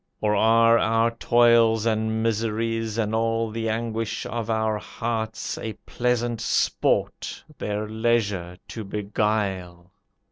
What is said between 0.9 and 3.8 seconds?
toils and miseries, And all the